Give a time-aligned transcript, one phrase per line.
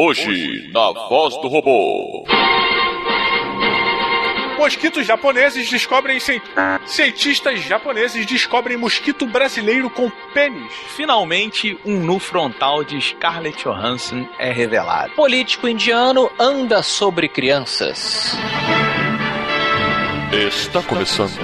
[0.00, 2.24] Hoje, na voz do robô.
[4.56, 6.20] Mosquitos japoneses descobrem.
[6.20, 6.40] cien-
[6.86, 10.72] Cientistas japoneses descobrem mosquito brasileiro com pênis.
[10.96, 15.14] Finalmente, um nu frontal de Scarlett Johansson é revelado.
[15.14, 18.36] Político indiano anda sobre crianças.
[20.32, 21.36] Está começando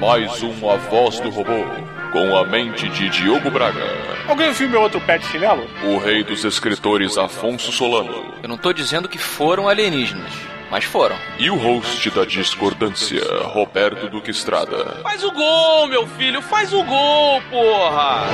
[0.00, 1.64] mais um A Voz do Robô,
[2.12, 3.80] com a mente de Diogo Braga,
[4.28, 5.66] Alguém viu meu outro pé de chinelo?
[5.84, 10.32] o rei dos escritores Afonso Solano Eu não tô dizendo que foram alienígenas,
[10.70, 11.16] mas foram.
[11.38, 14.98] e o host da discordância, Roberto Duque Estrada.
[15.02, 18.26] Faz o gol, meu filho, faz o gol, porra!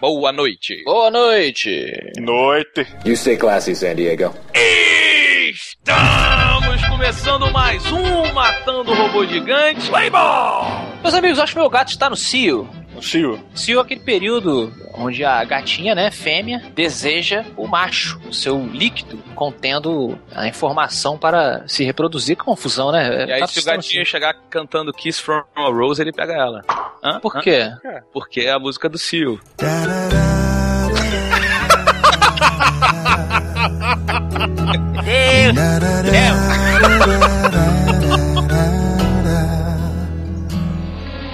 [0.00, 0.82] Boa noite.
[0.84, 1.70] Boa noite.
[2.18, 2.86] Noite.
[3.04, 4.32] You stay classy, San Diego.
[5.50, 6.45] Estamos
[6.96, 9.90] começando mais um Matando o Robô Gigante.
[9.90, 10.64] Play ball!
[11.02, 12.66] Meus amigos, acho que meu gato está no cio.
[12.96, 13.38] O Cio.
[13.54, 19.18] Cio é aquele período onde a gatinha, né, fêmea, deseja o macho, o seu líquido
[19.34, 22.34] contendo a informação para se reproduzir.
[22.34, 23.26] Que confusão, né?
[23.26, 24.06] E aí, Gatos se o no gatinho cio.
[24.06, 26.62] chegar cantando Kiss from a Rose, ele pega ela.
[27.04, 27.20] Hã?
[27.20, 27.40] Por Hã?
[27.42, 27.70] quê?
[28.10, 28.96] Porque é a música do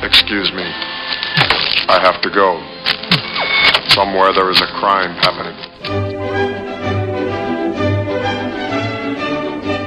[0.02, 0.62] Excuse me.
[1.88, 2.60] I have to go.
[3.88, 5.71] Somewhere there is a crime happening.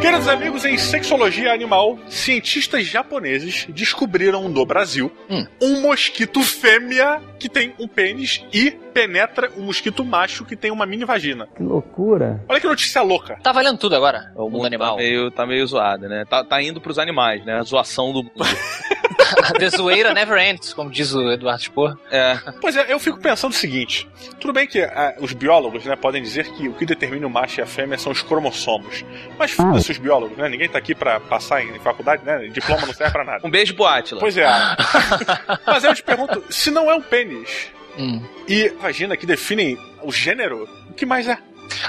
[0.05, 5.47] Queridos amigos, em sexologia animal, cientistas japoneses descobriram no Brasil Hum.
[5.59, 10.85] um mosquito fêmea que tem um pênis e penetra um mosquito macho que tem uma
[10.85, 11.47] mini vagina.
[11.57, 12.39] Que loucura.
[12.47, 13.39] Olha que notícia louca.
[13.41, 14.95] Tá valendo tudo agora, o mundo animal.
[14.95, 16.23] Tá meio, tá meio zoado, né?
[16.29, 17.57] Tá, tá indo pros animais, né?
[17.57, 18.31] A zoação do mundo.
[19.59, 21.97] The zoeira never ends, como diz o Eduardo Spor.
[22.11, 22.37] é.
[22.61, 24.07] Pois é, eu fico pensando o seguinte:
[24.39, 27.59] tudo bem que ah, os biólogos né, podem dizer que o que determina o macho
[27.59, 29.03] e a fêmea são os cromossomos.
[29.37, 30.47] Mas foda-se os biólogos, né?
[30.49, 32.47] Ninguém tá aqui pra passar em faculdade, né?
[32.47, 33.45] Diploma não serve pra nada.
[33.47, 34.19] Um beijo pro Atila.
[34.19, 34.45] Pois é.
[35.65, 37.67] Mas eu te pergunto: se não é um pênis
[37.97, 38.21] Hum.
[38.45, 41.37] e vagina que definem o gênero, o que mais é?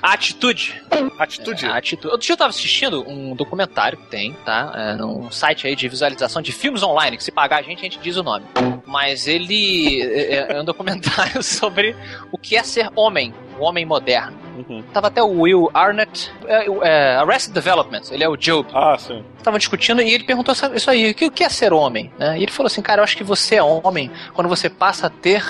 [0.03, 0.82] A atitude.
[1.19, 1.66] Atitude?
[1.66, 2.06] É, a atitude.
[2.09, 4.72] Outro dia eu tava assistindo um documentário que tem, tá?
[4.75, 7.82] É, num site aí de visualização de filmes online, que se pagar a gente, a
[7.82, 8.44] gente diz o nome.
[8.87, 11.97] Mas ele é, é um documentário sobre
[12.31, 14.37] o que é ser homem, o homem moderno.
[14.56, 14.83] Uhum.
[14.93, 18.69] Tava até o Will Arnett, é, é, Arrested Development, ele é o Job.
[18.72, 19.22] Ah, sim.
[19.37, 22.11] Estavam discutindo e ele perguntou isso aí, o que, o que é ser homem?
[22.19, 22.39] né?
[22.39, 25.11] E ele falou assim, cara, eu acho que você é homem quando você passa a
[25.11, 25.43] ter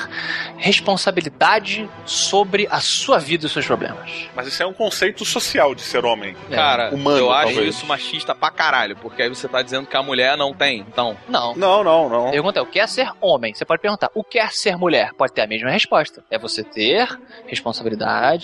[0.57, 4.29] responsabilidade sobre a sua vida e os seus problemas.
[4.35, 6.37] Mas isso é um conceito social de ser homem.
[6.51, 7.75] Cara, humano, eu acho talvez.
[7.77, 10.85] isso machista pra caralho, porque aí você tá dizendo que a mulher não tem.
[10.89, 11.55] Então, Não.
[11.55, 12.31] Não, não, não.
[12.31, 13.55] Pergunta é, o que é ser homem?
[13.55, 15.13] Você pode perguntar, o que é ser mulher?
[15.17, 16.23] Pode ter a mesma resposta.
[16.31, 17.09] É você ter
[17.47, 17.96] responsabilidade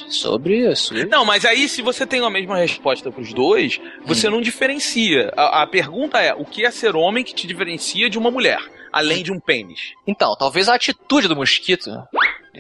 [0.09, 1.05] sobre a sua...
[1.07, 5.33] Não, mas aí se você tem a mesma resposta pros dois, você não diferencia.
[5.37, 8.61] A, a pergunta é: o que é ser homem que te diferencia de uma mulher?
[8.93, 9.95] Além de um pênis.
[10.07, 11.91] Então, talvez a atitude do mosquito,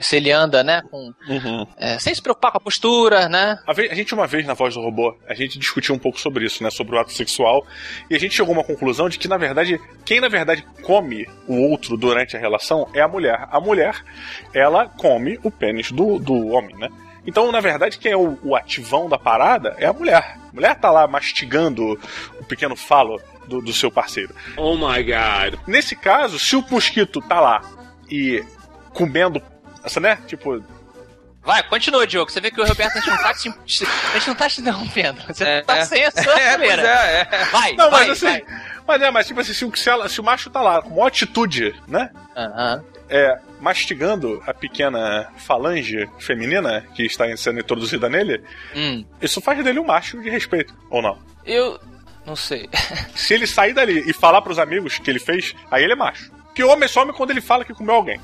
[0.00, 1.66] se ele anda, né, com, Uhum.
[1.76, 3.58] é, sem se preocupar com a postura, né?
[3.66, 6.44] A, a gente, uma vez na Voz do Robô, a gente discutiu um pouco sobre
[6.46, 6.70] isso, né?
[6.70, 7.66] Sobre o ato sexual.
[8.08, 11.28] E a gente chegou a uma conclusão de que, na verdade, quem na verdade come
[11.46, 13.46] o outro durante a relação é a mulher.
[13.50, 14.02] A mulher,
[14.54, 16.88] ela come o pênis do, do homem, né?
[17.26, 20.36] Então, na verdade, quem é o, o ativão da parada é a mulher.
[20.50, 21.92] A mulher tá lá mastigando
[22.40, 24.34] o pequeno falo do, do seu parceiro.
[24.56, 25.60] Oh my god.
[25.66, 27.62] Nesse caso, se o mosquito tá lá
[28.10, 28.42] e
[28.92, 29.40] comendo,
[29.84, 30.18] essa, né?
[30.26, 30.62] Tipo,
[31.44, 32.30] Vai, continua, Diogo.
[32.30, 34.60] Você vê que o Roberto a gente não tá te, a gente não tá te
[34.60, 35.20] interrompendo.
[35.26, 35.84] Você É, tá é.
[35.84, 36.82] sem a sua É, primeira.
[36.86, 37.44] é, é.
[37.46, 38.26] Vai, Não, vai, mas assim.
[38.26, 38.44] vai.
[38.86, 40.90] Mas é, mas tipo assim, se, o- se, ela- se o macho tá lá com
[40.90, 42.10] uma atitude, né?
[42.36, 42.84] Aham.
[43.10, 48.42] É, mastigando a pequena falange feminina que está sendo introduzida nele,
[48.74, 51.18] Hum, isso faz dele um macho de respeito, ou não?
[51.44, 51.78] eu
[52.24, 52.68] não sei.
[53.16, 56.30] Se ele sair dali e falar pros amigos que ele fez, aí ele é macho.
[56.52, 58.20] Porque o homem some quando ele fala que comeu alguém.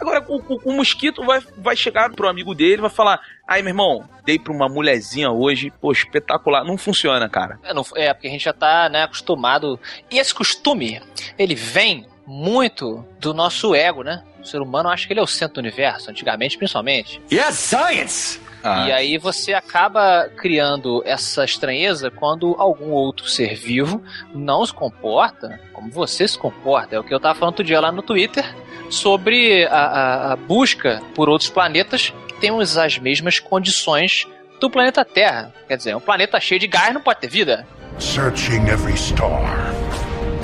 [0.00, 3.60] Agora, o, o- o mosquito vai, vai chegar pro amigo dele e vai falar: Ai,
[3.60, 6.64] meu irmão, dei pra uma mulherzinha hoje, pô, espetacular.
[6.64, 7.58] Não funciona, cara.
[7.62, 9.78] É, não- é, porque a gente já tá né, acostumado.
[10.10, 11.02] E esse costume,
[11.38, 14.22] ele vem muito do nosso ego, né?
[14.40, 17.20] O ser humano acha que ele é o centro do universo, antigamente principalmente.
[17.30, 18.40] Yes, science!
[18.62, 24.02] E aí você acaba criando essa estranheza quando algum outro ser vivo
[24.34, 26.96] não se comporta como você se comporta.
[26.96, 28.44] É o que eu tava falando outro dia lá no Twitter
[28.90, 34.26] sobre a, a- a busca por outros planetas que tenham as mesmas condições
[34.60, 35.54] do planeta Terra.
[35.66, 37.66] Quer dizer, um planeta cheio de gás não pode ter vida.
[37.98, 39.72] Searching every star,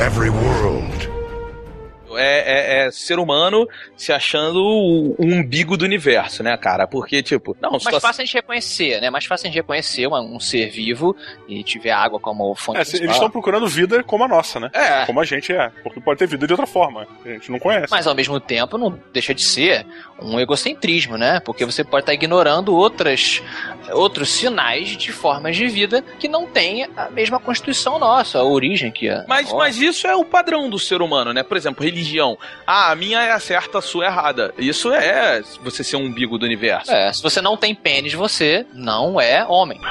[0.00, 1.15] every world.
[2.18, 3.66] É, é- é ser humano
[3.96, 6.86] se achando o, o umbigo do universo, né, cara?
[6.86, 9.10] Porque, tipo, não, Mais situação- fácil a gente reconhecer, né?
[9.10, 11.16] Mais fácil a gente reconhecer uma- um ser vivo
[11.48, 13.14] e tiver água como fonte É, se- eles principal.
[13.16, 14.70] estão procurando vida como a nossa, né?
[14.72, 15.04] É.
[15.06, 15.70] Como a gente é.
[15.82, 17.06] Porque pode ter vida de outra forma.
[17.24, 17.86] A gente não conhece.
[17.90, 19.86] Mas ao mesmo tempo não deixa de ser
[20.20, 21.40] um egocentrismo, né?
[21.40, 23.42] Porque você pode estar ignorando outras,
[23.92, 28.90] outros sinais de formas de vida que não têm a mesma constituição nossa, a origem
[28.90, 29.24] que é.
[29.28, 31.42] Mas, mas isso é o padrão do ser humano, né?
[31.42, 32.05] Por exemplo, religião.
[32.66, 34.54] Ah, a minha é a certa, a sua é errada.
[34.58, 36.90] Isso é você ser um umbigo do universo.
[36.92, 39.80] É, se você não tem pênis, você não é homem.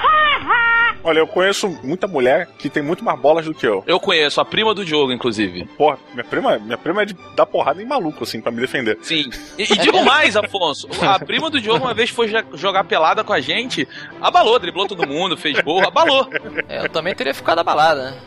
[1.06, 3.84] Olha, eu conheço muita mulher que tem muito mais bolas do que eu.
[3.86, 5.64] Eu conheço a prima do Diogo, inclusive.
[5.78, 8.98] Porra, minha prima, minha prima é de dar porrada em maluco, assim, pra me defender.
[9.04, 9.30] Sim.
[9.56, 10.88] E, e digo mais, Afonso.
[11.04, 13.88] A prima do Diogo uma vez foi jogar pelada com a gente,
[14.20, 16.28] abalou, driblou todo mundo, fez gol, abalou.
[16.68, 18.18] É, eu também teria ficado abalada, né?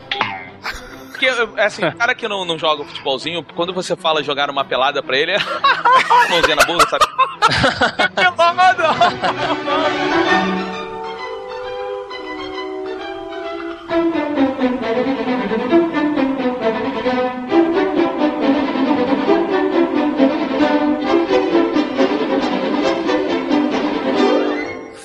[1.19, 5.03] Porque, assim, o cara que não, não joga futebolzinho, quando você fala jogar uma pelada
[5.03, 5.37] pra ele, é.
[6.31, 7.05] mãozinha na bunda, sabe?
[8.15, 8.83] pelada!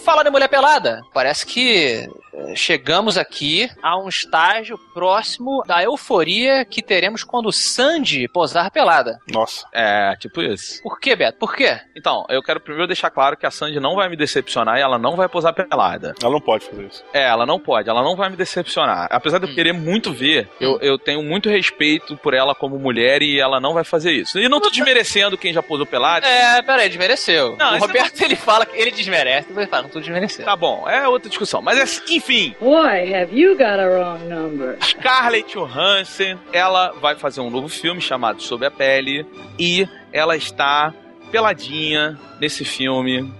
[0.04, 1.02] Fala de mulher pelada.
[1.12, 2.08] Parece que
[2.54, 9.20] chegamos aqui a um estágio próximo da euforia que teremos quando Sandy posar pelada.
[9.30, 9.66] Nossa.
[9.72, 10.82] É, tipo isso.
[10.82, 11.38] Por quê, Beto?
[11.38, 11.78] Por quê?
[11.96, 14.98] Então, eu quero primeiro deixar claro que a Sandy não vai me decepcionar e ela
[14.98, 16.14] não vai posar pelada.
[16.22, 17.04] Ela não pode fazer isso.
[17.12, 19.08] É, ela não pode, ela não vai me decepcionar.
[19.10, 23.22] Apesar de eu querer muito ver, eu, eu tenho muito respeito por ela como mulher
[23.22, 24.38] e ela não vai fazer isso.
[24.38, 26.26] E não tô desmerecendo quem já posou pelada.
[26.26, 27.56] É, peraí, desmereceu.
[27.56, 30.44] Não, o esse Roberto, ele fala que ele desmerece, ele fala, não tô desmerecendo.
[30.46, 31.60] Tá bom, é outra discussão.
[31.62, 32.02] Mas é-
[32.46, 34.76] enfim, Boy, have you got a wrong number.
[34.82, 39.26] Scarlett Johansson, ela vai fazer um novo filme chamado Sob a Pele
[39.58, 40.92] e ela está
[41.30, 43.32] peladinha nesse filme.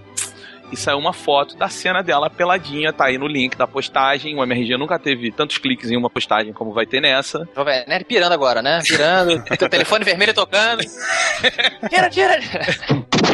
[0.71, 4.35] E saiu uma foto da cena dela peladinha, tá aí no link da postagem.
[4.35, 7.47] O MRG nunca teve tantos cliques em uma postagem como vai ter nessa.
[7.55, 8.81] Jovem Nerd pirando agora, né?
[8.83, 10.81] Pirando, teu telefone vermelho tocando.
[11.89, 12.39] Tira, tira.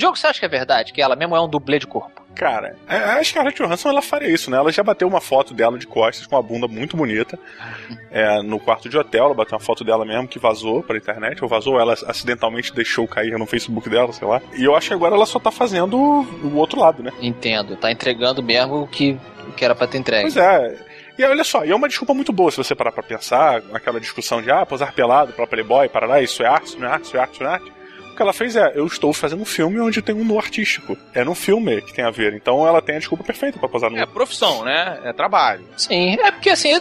[0.00, 2.22] Diogo, você acha que é verdade que ela mesmo é um dublê de corpo?
[2.34, 4.56] Cara, a a Scarlett Johansson ela faria isso, né?
[4.56, 7.38] Ela já bateu uma foto dela de costas com uma bunda muito bonita
[8.10, 9.26] é, no quarto de hotel.
[9.26, 13.06] Ela bateu uma foto dela mesmo que vazou pra internet, ou vazou, ela acidentalmente deixou
[13.06, 14.40] cair no Facebook dela, sei lá.
[14.54, 17.12] E eu acho que agora ela só tá fazendo o outro lado, né?
[17.20, 20.22] Entendo, tá entregando mesmo o que, o que era pra ter entregue.
[20.22, 20.78] Pois é.
[21.18, 24.00] E olha só, e é uma desculpa muito boa se você parar pra pensar, aquela
[24.00, 27.04] discussão de ah, posar pelado pra Playboy, parará, isso é arte, isso não é arte,
[27.04, 27.79] isso é arte, não é arte.
[28.20, 30.94] O que ela fez é, eu estou fazendo um filme onde tem um nu artístico.
[31.14, 32.34] É no filme que tem a ver.
[32.34, 35.00] Então ela tem a desculpa perfeita pra posar no É profissão, né?
[35.04, 35.64] É trabalho.
[35.74, 36.80] Sim, é porque assim, eu-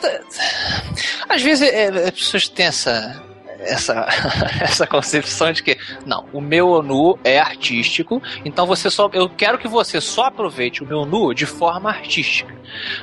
[1.29, 3.23] às vezes é, as pessoas têm essa,
[3.59, 4.07] essa,
[4.61, 9.57] essa concepção de que, não, o meu nu é artístico, então você só, eu quero
[9.57, 12.53] que você só aproveite o meu nu de forma artística.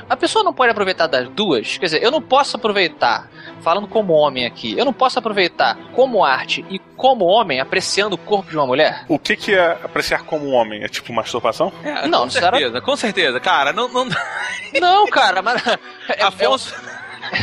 [0.08, 3.28] A pessoa não pode aproveitar das duas, quer dizer, eu não posso aproveitar,
[3.60, 8.18] falando como homem aqui, eu não posso aproveitar como arte e como homem apreciando o
[8.18, 9.04] corpo de uma mulher?
[9.08, 10.82] O que, que é apreciar como homem?
[10.82, 11.72] É tipo masturbação?
[11.84, 13.40] É, Não, com certeza, com certeza.
[13.40, 13.88] Cara, não.
[13.88, 14.06] não...
[14.80, 15.62] Não, cara, mas.
[16.08, 16.74] é- Afonso.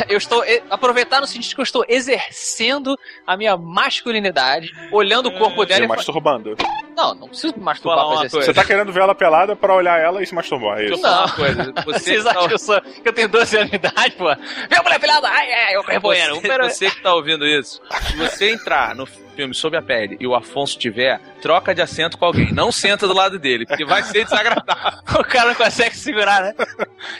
[0.09, 0.43] Eu estou.
[0.69, 5.85] Aproveitar no sentido que eu estou exercendo a minha masculinidade, olhando o corpo dela E
[5.85, 5.87] e.
[5.87, 6.55] masturbando.
[6.95, 8.41] Não, não preciso me masturbar pra coisa.
[8.41, 11.01] Você tá querendo ver ela pelada pra olhar ela e se masturbar, é isso?
[11.01, 11.29] Não.
[11.29, 11.73] coisa.
[11.85, 14.11] Você Vocês que acham tá- que eu, sou, que eu tenho 12 anos de idade,
[14.15, 14.25] pô?
[14.25, 15.27] Vem a mulher pelada!
[15.27, 16.35] Ai, ai, eu reboendo.
[16.41, 20.27] Você, você que tá ouvindo isso, se você entrar no filme Sob a Pele e
[20.27, 22.51] o Afonso tiver, troca de assento com alguém.
[22.53, 24.99] Não senta do lado dele, porque vai ser desagradável.
[25.19, 26.53] O cara não consegue segurar, né?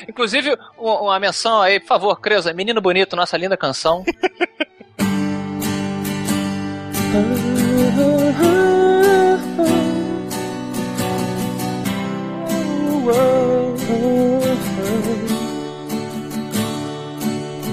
[0.08, 4.04] Inclusive, uma menção aí, por favor, Creuza, Menino Bonito, nossa linda canção.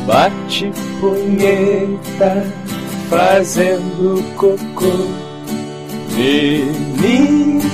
[0.07, 0.71] bate
[1.01, 2.33] punheta
[3.11, 4.97] fazendo cocô.
[6.15, 7.69] Menino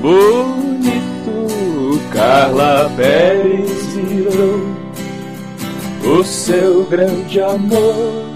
[0.00, 1.17] bonito,
[2.18, 4.58] Carla Pérez virou
[6.04, 8.26] o seu grande amor.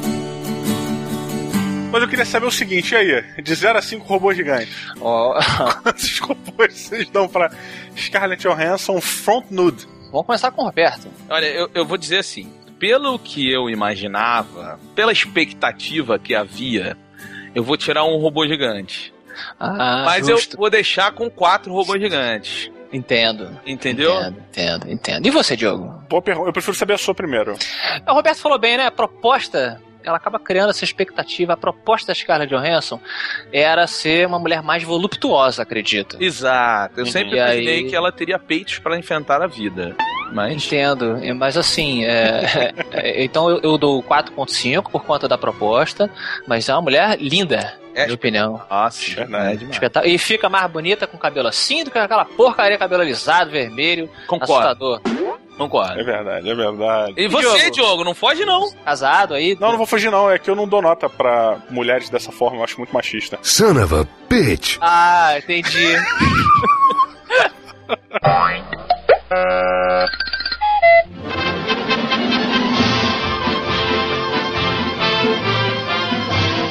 [1.90, 3.42] Mas eu queria saber o seguinte, e aí?
[3.42, 4.72] De 0 a 5 robôs gigantes.
[5.00, 5.36] Ó,
[5.82, 7.50] Quantos robôs vocês dão pra
[7.96, 9.84] Scarlett Johansson front nude?
[10.12, 11.08] Vamos começar com o Roberto.
[11.28, 16.96] Olha, eu, eu vou dizer assim, pelo que eu imaginava, pela expectativa que havia,
[17.52, 19.12] eu vou tirar um robô gigante.
[19.58, 20.54] Ah, Mas justo.
[20.54, 22.70] eu vou deixar com quatro robôs gigantes.
[22.92, 23.58] Entendo.
[23.66, 24.12] Entendeu?
[24.20, 25.26] Entendo, entendo, entendo.
[25.26, 26.02] E você, Diogo?
[26.08, 26.48] Boa pergunta.
[26.48, 27.56] Eu prefiro saber a sua primeiro.
[28.06, 28.86] O Roberto falou bem, né?
[28.86, 31.54] A proposta, ela acaba criando essa expectativa.
[31.54, 33.00] A proposta da Scarlett Johansson
[33.52, 36.16] era ser uma mulher mais voluptuosa, acredito.
[36.22, 37.00] Exato.
[37.00, 39.96] Eu sempre E aí- imaginei que ela teria peitos pra enfrentar a vida.
[40.34, 40.64] Mas.
[40.66, 46.10] Entendo, mas assim, é, é, então eu, eu dou 4.5 por conta da proposta,
[46.46, 48.04] mas é uma mulher linda, É.
[48.04, 48.60] minha opinião.
[48.70, 49.52] Nossa, Verdade.
[49.54, 49.74] é demais.
[49.76, 54.08] Espetá- E fica mais bonita com cabelo assim do que aquela porcaria cabelo alisado, vermelho,
[54.26, 55.00] Concordo, assustador.
[55.58, 56.00] concordo.
[56.00, 57.14] É verdade, é verdade.
[57.16, 58.70] E você, Diogo, não foge não.
[58.84, 59.56] Casado aí.
[59.60, 60.30] Não, não vou fugir não.
[60.30, 62.58] É que eu não dou nota pra mulheres dessa forma.
[62.58, 63.38] Eu acho muito machista.
[63.42, 64.78] Son of a bitch.
[64.80, 65.96] Ah, entendi.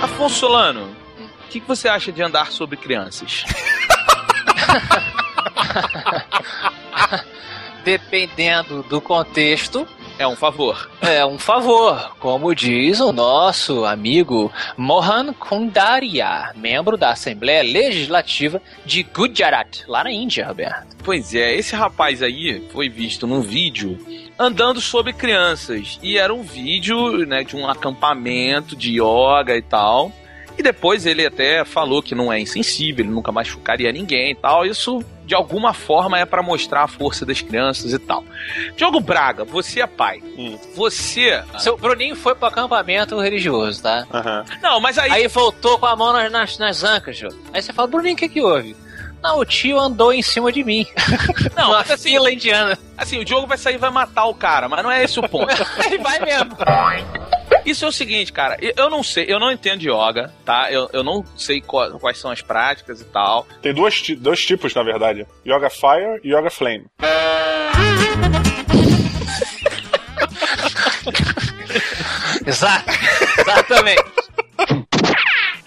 [0.04, 0.90] Afonso Solano,
[1.52, 3.44] que, que você acha de andar sobre crianças?
[7.84, 9.88] Dependendo do contexto,
[10.20, 10.90] É um favor.
[11.02, 19.02] é um favor, como diz o nosso amigo Mohan Kundaria, membro da Assembleia Legislativa de
[19.04, 20.96] Gujarat, lá na Índia, Roberto.
[21.04, 23.98] Pois é, esse rapaz aí foi visto num vídeo
[24.38, 26.00] andando sobre crianças.
[26.04, 30.12] E era um vídeo né, de um acampamento de yoga e tal.
[30.62, 34.64] E depois ele até falou que não é insensível, ele nunca machucaria ninguém e tal.
[34.64, 38.24] Isso, de alguma forma, é pra mostrar a força das crianças e tal.
[38.78, 40.22] Diogo Braga, você é pai.
[40.38, 40.60] Hum.
[40.76, 41.44] Você.
[41.58, 44.06] Seu Bruninho foi pro acampamento religioso, tá?
[44.14, 44.46] Aham.
[44.62, 45.10] Não, mas aí.
[45.12, 47.30] Aí voltou com a mão nas, nas, nas ancas, Jô.
[47.52, 48.76] Aí você fala, Bruninho, o que que houve?
[49.24, 50.86] Não, o tio andou em cima de mim.
[51.58, 52.78] Não, Uma mas assim, fila indiana.
[52.96, 55.28] assim, o Diogo vai sair e vai matar o cara, mas não é esse o
[55.28, 55.48] ponto.
[55.86, 56.56] Ele vai mesmo.
[57.66, 60.72] Isso é o seguinte, cara, eu- não sei, eu não entendo yoga, tá?
[60.72, 63.46] Eu, eu não sei qua- quais são as práticas e tal.
[63.62, 65.28] Tem duas, ti- dois tipos, na verdade.
[65.46, 66.86] Yoga Fire e Yoga Flame.
[72.46, 72.86] Exato.
[73.40, 74.04] Exatamente.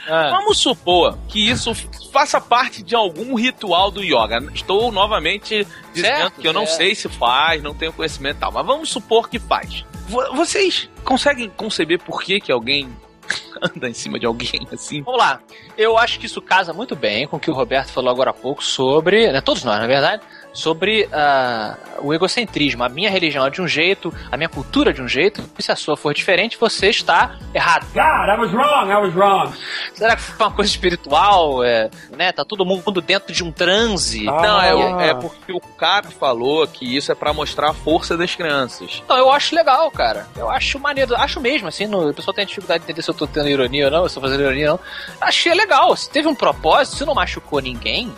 [0.07, 1.73] Ah, Vamos supor que isso
[2.13, 4.39] faça parte de algum ritual do yoga.
[4.55, 6.77] Estou novamente dizendo Certo, que eu não certo.
[6.77, 9.83] sei se faz, não tenho conhecimento e tal, mas vamos supor que faz.
[10.09, 12.89] Vo- Vocês conseguem conceber por que, que alguém
[13.61, 15.03] anda em cima de alguém assim?
[15.03, 15.41] Vamos lá.
[15.77, 18.35] Eu acho que isso casa muito bem com o que o Roberto falou agora há
[18.35, 20.23] pouco sobre, né, todos nós, na verdade,
[20.55, 22.85] sobre ah, o egocentrismo.
[22.85, 25.63] A minha religião é de um jeito, a minha cultura é de um jeito, e
[25.63, 27.87] se a sua for diferente, você está errado.
[27.93, 28.91] God, I was wrong.
[28.91, 29.53] I was wrong.
[29.93, 31.63] Será que foi uma coisa espiritual?
[31.65, 34.29] É, né, tá todo mundo dentro de um transe?
[34.29, 34.43] Ah.
[34.43, 38.35] Não, é, é porque o cara falou que isso é pra mostrar a força das
[38.35, 39.03] crianças.
[39.05, 40.27] Então, eu acho legal, cara.
[40.37, 41.17] Eu acho maneiro.
[41.17, 43.87] Acho mesmo, assim, no, o pessoal tem dificuldade de entender se eu tô tendo ironia
[43.87, 44.85] ou não, se eu tô fazendo ironia ou não.
[45.21, 45.97] Achei legal.
[45.97, 48.13] Se teve um propósito, se não machucou ninguém,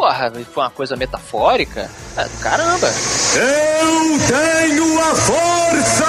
[0.00, 1.90] porra, foi uma coisa metafórica.
[2.16, 2.86] ah, Caramba.
[3.36, 6.06] Eu tenho a força!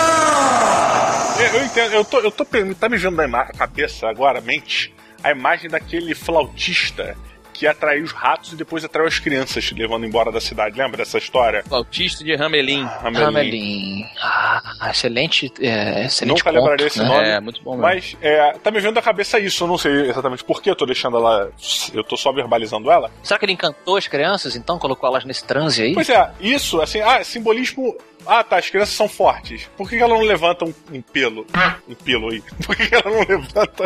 [1.37, 5.31] Eu, eu entendo, eu tô, eu tô tá me vendo na cabeça agora, mente, a
[5.31, 7.17] imagem daquele flautista
[7.53, 10.77] que atraiu os ratos e depois atraiu as crianças, levando embora da cidade.
[10.77, 11.63] Lembra dessa história?
[11.69, 12.87] Autista de Ramelin.
[13.03, 13.23] Hamelin.
[13.23, 14.05] Hamelin.
[14.21, 17.05] Ah, excelente, é, excelente Nunca conto, lembraria esse né?
[17.05, 17.27] nome.
[17.27, 17.83] É, muito bom mesmo.
[17.83, 20.75] Mas é, tá me vendo da cabeça isso, eu não sei exatamente por que eu
[20.75, 21.51] tô deixando ela.
[21.93, 23.11] Eu tô só verbalizando ela.
[23.23, 24.79] Será que ele encantou as crianças, então?
[24.79, 25.93] Colocou elas nesse transe aí?
[25.93, 27.95] Pois é, isso, assim, ah, simbolismo.
[28.25, 29.69] Ah, tá, as crianças são fortes.
[29.75, 31.45] Por que ela não levanta um, um pelo?
[31.87, 32.41] Um pelo aí.
[32.65, 33.83] Por que que ela não levanta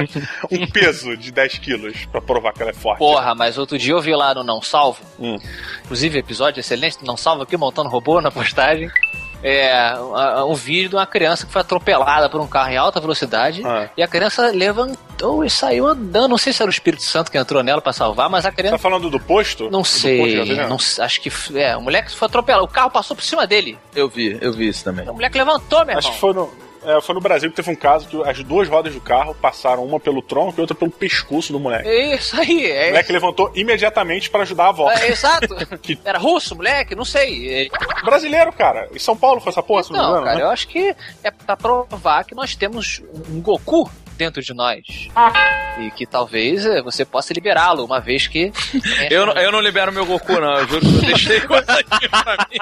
[0.51, 2.99] um peso de 10 quilos pra provar que ela é forte?
[2.99, 5.37] Porra, mas outro dia eu vi lá no Não Salvo, Hum.
[5.83, 8.89] inclusive episódio excelente do Não Salvo aqui, montando robô na postagem.
[9.47, 9.93] É,
[10.47, 13.89] um vídeo de uma criança que foi atropelada por um carro em alta velocidade Ah.
[13.95, 16.29] e a criança levantou e saiu andando.
[16.29, 18.55] Não sei se era o Espírito Santo que entrou nela pra salvar, mas a Tá
[18.57, 18.79] criança.
[18.79, 19.65] falando do posto?
[19.65, 20.67] Não Do posto sei, gasolina?
[20.67, 22.65] não sei, acho que é, o moleque foi atropelado.
[22.65, 23.77] O carro passou por cima dele.
[23.95, 25.07] Eu vi, eu vi isso também.
[25.07, 26.13] O moleque levantou, meu Acho irmão.
[26.13, 26.51] que foi no,
[26.85, 29.83] é, foi no Brasil que teve um caso que as duas rodas do carro passaram,
[29.85, 31.87] uma pelo tronco e outra pelo pescoço do moleque.
[31.87, 34.89] É isso aí, O é, moleque levantou imediatamente pra ajudar a avó.
[34.91, 35.55] é exato.
[35.81, 36.95] Que- Era russo, moleque?
[36.95, 37.65] Não sei.
[37.65, 38.87] É, Brasileiro, cara.
[38.93, 40.43] Em São Paulo foi essa porra, se não me Não, engano, cara, né?
[40.43, 45.09] eu acho que é pra provar que nós temos um Goku dentro de nós.
[45.79, 48.51] E que talvez eh, você possa liberá-lo, uma vez que.
[49.11, 50.59] Eu, não- eu não libero meu Goku, não.
[50.59, 52.57] Eu juro que eu deixei coisa aqui pra mim.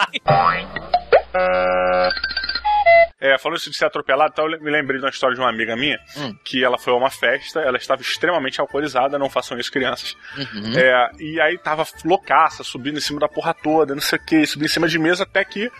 [3.19, 5.49] É, falando isso de ser atropelado, então eu me lembrei de uma história de uma
[5.49, 6.35] amiga minha, Hum.
[6.43, 10.15] que ela foi a uma festa, ela estava extremamente alcoolizada, não façam isso, crianças.
[10.37, 10.73] Uhum.
[10.77, 14.45] É, e aí tava loucaça, subindo em cima da porra toda, não sei o que,
[14.45, 15.71] subindo em cima de mesa, até que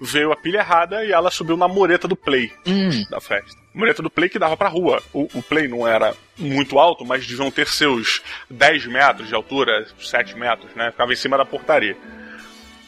[0.00, 3.04] veio a pilha errada e ela subiu na mureta do play Hum.
[3.10, 3.56] da festa.
[3.74, 5.00] Mureta do play que dava pra rua.
[5.12, 8.20] O, o play não era muito alto, mas deviam ter seus
[8.50, 10.90] 10 metros de altura, 7 metros, né?
[10.90, 11.96] Ficava em cima da portaria.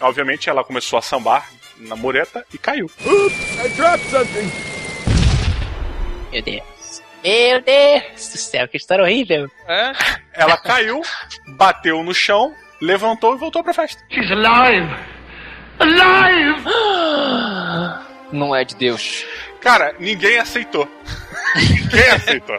[0.00, 1.48] Obviamente ela começou a sambar
[1.80, 2.90] na mureta e caiu.
[3.64, 4.50] I dropped something.
[6.32, 7.02] Meu Deus.
[7.22, 9.50] Meu Deus do céu, que história horrível.
[9.68, 9.92] É?
[10.32, 11.02] Ela caiu,
[11.48, 14.02] bateu no chão, levantou e voltou pra festa.
[14.10, 14.88] She's alive!
[15.78, 16.64] Alive!
[18.32, 19.26] Não é de Deus.
[19.60, 20.88] Cara, ninguém aceitou.
[21.56, 22.58] ninguém aceitou.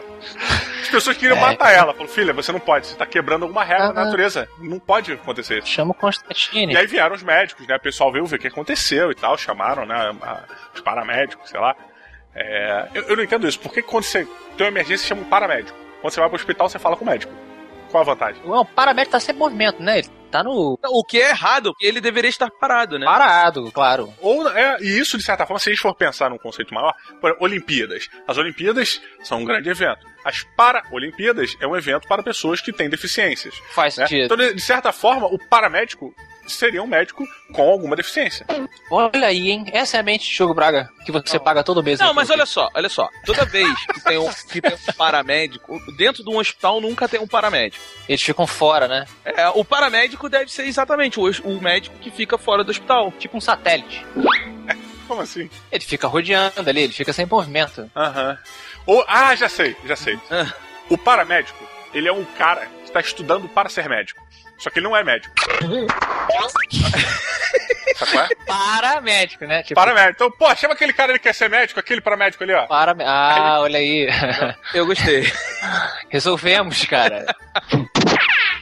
[0.92, 1.40] As pessoas queriam É.
[1.40, 1.92] matar ela.
[1.94, 4.04] Falou, filha, você não pode, você tá quebrando alguma regra da Ah.
[4.04, 4.46] natureza.
[4.58, 5.68] Não pode acontecer isso.
[5.68, 6.74] Chama o Constantine.
[6.74, 7.76] E aí vieram os médicos, né?
[7.76, 10.14] O pessoal veio ver o que aconteceu e tal, chamaram, né?
[10.74, 11.74] Os paramédicos, sei lá.
[12.34, 13.58] É, eu, eu não entendo isso.
[13.58, 15.76] Por que quando você tem uma emergência, chama um paramédico?
[16.00, 17.32] Quando você vai pro hospital, você fala com o médico.
[17.92, 18.42] Qual a vantagem?
[18.44, 19.98] Não, o paramédico tá sem movimento, né?
[19.98, 20.78] Ele tá no.
[20.82, 23.04] O que é errado, ele deveria estar parado, né?
[23.04, 24.12] Parado, claro.
[24.18, 26.94] Ou, é, e isso, de certa forma, se a gente for pensar num conceito maior,
[27.20, 28.08] por exemplo, Olimpíadas.
[28.26, 30.06] As Olimpíadas são um grande evento.
[30.24, 33.54] As Paralimpíadas é um evento para pessoas que têm deficiências.
[33.70, 34.06] Faz né?
[34.06, 34.34] sentido.
[34.34, 36.14] Então, de certa forma, o paramédico
[36.46, 38.46] seria um médico com alguma deficiência.
[38.90, 39.64] Olha aí, hein?
[39.72, 41.98] Essa é a mente de Diogo Braga, que você paga todo mês.
[41.98, 43.08] Não, aí mas olha só, olha só.
[43.24, 47.20] Toda vez que tem um, que tem um paramédico, dentro de um hospital nunca tem
[47.20, 47.84] um paramédico.
[48.08, 49.06] Eles ficam fora, né?
[49.24, 53.12] É, o paramédico deve ser exatamente o, o médico que fica fora do hospital.
[53.18, 54.04] Tipo um satélite.
[55.06, 55.50] Como assim?
[55.70, 57.90] Ele fica rodeando ali, ele fica sem movimento.
[57.94, 58.38] Aham.
[58.86, 60.18] Ou, ah, já sei, já sei.
[60.30, 60.52] Ah.
[60.88, 64.21] O paramédico, ele é um cara que está estudando para ser médico.
[64.62, 65.34] Só que ele não é médico.
[67.98, 68.28] Qual é?
[68.46, 69.62] Paramédico, né?
[69.62, 70.12] Tipo, Paramédico.
[70.14, 72.66] Então, pô, chama aquele cara que quer ser médico, aquele paramédico ali, ó.
[72.66, 72.94] para...
[73.04, 74.08] Ah, olha aí.
[74.72, 75.30] Eu gostei.
[76.08, 77.26] Resolvemos, cara.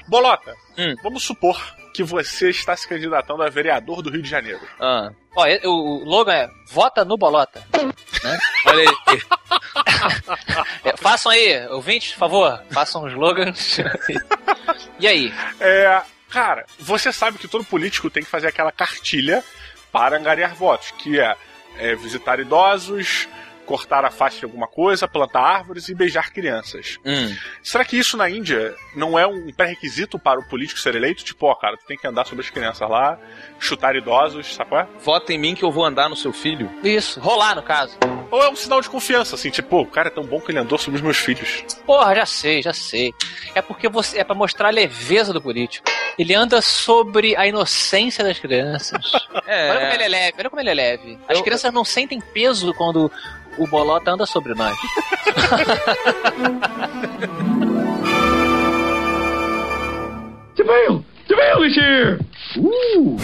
[0.08, 0.94] Bolota, Hum.
[1.02, 1.60] vamos supor
[1.92, 4.60] que você está se candidatando a vereador do Rio de Janeiro.
[4.78, 7.62] Ah, Ó, o slogan é Vota no Bolota.
[8.66, 9.20] olha aí.
[10.84, 13.78] É, façam aí, ouvintes, por favor, façam slogans.
[14.98, 15.32] e aí?
[15.60, 19.44] É, cara, você sabe que todo político tem que fazer aquela cartilha
[19.92, 21.36] para angariar votos, que é,
[21.76, 23.28] é visitar idosos,
[23.70, 26.98] cortar a face de alguma coisa, plantar árvores e beijar crianças.
[27.06, 27.32] Hum.
[27.62, 31.22] Será que isso na Índia não é um pré-requisito para o político ser eleito?
[31.24, 33.16] Tipo, ó, cara, tu tem que andar sobre as crianças lá,
[33.60, 34.88] chutar idosos, sabe qual é?
[34.98, 36.68] Vota em mim que eu vou andar no seu filho.
[36.82, 37.96] Isso, rolar no caso.
[38.28, 40.50] Ou é um sinal de confiança, assim, tipo, pô, o cara é tão bom que
[40.50, 41.64] ele andou sobre os meus filhos.
[41.86, 43.12] Porra, já sei, já sei.
[43.54, 45.88] É porque você é pra mostrar a leveza do político.
[46.18, 49.00] Ele anda sobre a inocência das crianças.
[49.46, 49.70] É.
[49.70, 51.18] Olha como ele é leve, olha como ele é leve.
[51.28, 53.10] As Eu- crianças não sentem peso quando
[53.60, 54.76] o bolota anda sobre nós.
[60.56, 61.04] DeVille!
[61.28, 62.18] DeVille is here!
[62.56, 63.16] Ooh!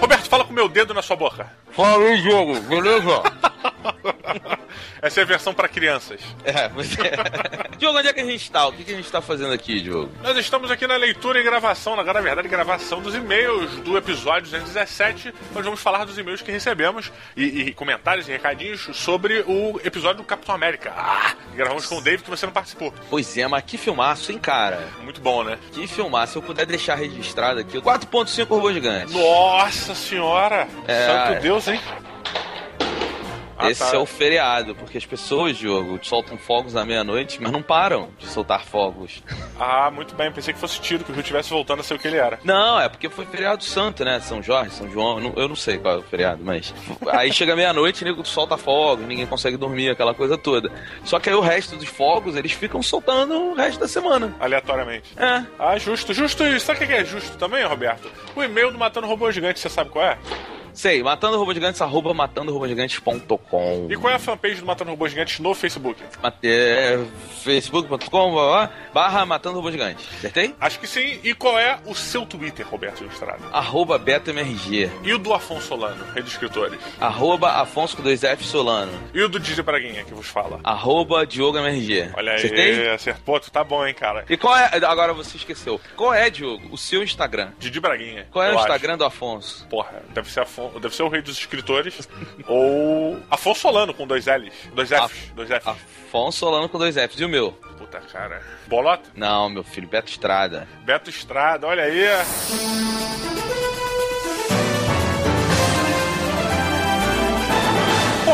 [0.00, 1.50] Roberto, fala com o meu dedo na sua boca.
[1.72, 3.22] Fala aí, jogo, beleza?
[5.00, 6.20] Essa é a versão para crianças.
[6.44, 6.96] É, você...
[7.78, 8.66] Diogo, onde é que a gente tá?
[8.66, 10.10] O que, que a gente tá fazendo aqui, Diogo?
[10.22, 14.44] Nós estamos aqui na leitura e gravação, na na verdade, gravação dos e-mails do episódio
[14.44, 15.34] 217.
[15.54, 20.18] Nós vamos falar dos e-mails que recebemos e, e comentários e recadinhos sobre o episódio
[20.18, 20.92] do Capitão América.
[20.96, 22.94] Ah, gravamos com o David que você não participou.
[23.10, 24.88] Pois é, mas que filmaço, hein, cara?
[25.02, 25.58] Muito bom, né?
[25.72, 26.32] Que filmaço.
[26.32, 29.12] Se eu puder deixar registrado aqui, 4.5 robô gigante.
[29.12, 30.66] Nossa senhora!
[30.86, 31.40] É, Santo é.
[31.40, 31.80] Deus, hein?
[33.58, 33.96] Ah, Esse tá.
[33.96, 38.26] é o feriado, porque as pessoas, Diogo, soltam fogos na meia-noite, mas não param de
[38.26, 39.22] soltar fogos.
[39.58, 40.30] Ah, muito bem.
[40.30, 42.38] Pensei que fosse tiro, que o Rio estivesse voltando a ser o que ele era.
[42.44, 44.20] Não, é porque foi feriado santo, né?
[44.20, 46.74] São Jorge, São João, eu não- eu não sei qual é o feriado, mas.
[47.08, 50.70] Aí chega meia-noite, nego solta fogos, ninguém consegue dormir, aquela coisa toda.
[51.04, 54.34] Só que aí o resto dos fogos, eles ficam soltando o resto da semana.
[54.38, 55.10] Aleatoriamente.
[55.16, 55.42] É.
[55.58, 56.66] Ah, justo, justo isso.
[56.66, 58.10] Sabe o que é justo também, Roberto?
[58.34, 60.18] O e-mail do Matando Robô Gigante, você sabe qual é?
[60.76, 63.86] Sei, matando robô gigantes, arroba matandorobogigantes.com.
[63.90, 66.02] E qual é a fanpage do Matando Robô Gigante no Facebook?
[66.42, 66.98] É,
[67.42, 68.36] facebook.com
[68.92, 70.06] barra matando robô gigante.
[70.18, 70.54] Acertei?
[70.60, 71.18] Acho que sim.
[71.24, 73.42] E qual é o seu Twitter, Roberto Ilustrado?
[73.52, 74.90] Arroba BetoMRG.
[75.02, 76.78] E o do Afonso Solano, rei dos escritores?
[77.00, 78.92] Arroba Afonso com dois F Solano.
[79.14, 80.60] E o do Didi Braguinha, que vos fala?
[80.62, 82.10] Arroba Diogo MRG.
[82.14, 82.88] Olha aí, Acertei?
[82.90, 83.40] acertou.
[83.40, 84.26] Tu tá bom, hein, cara?
[84.28, 84.70] E qual é.
[84.84, 85.80] Agora você esqueceu.
[85.96, 87.52] Qual é, Diogo, o seu Instagram?
[87.58, 88.26] Didi Braguinha.
[88.30, 88.60] Qual é o acho.
[88.62, 89.66] Instagram do Afonso?
[89.68, 90.40] Porra, deve ser,
[90.80, 92.08] Deve ser o rei dos escritores.
[92.46, 94.52] ou Afonso Solano com dois L's.
[94.74, 95.32] Dois F's.
[95.34, 95.66] Dois F's.
[95.66, 97.20] Afonso Solano com dois Fs.
[97.20, 97.52] E o meu?
[97.78, 98.42] Puta cara.
[98.66, 99.10] Bolota?
[99.14, 100.66] Não, meu filho, Beto Estrada.
[100.84, 102.04] Beto Estrada, olha aí.